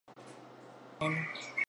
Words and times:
გაიყარნენ 0.07 1.57